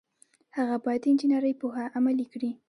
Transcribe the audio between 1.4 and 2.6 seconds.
پوهه عملي کړي.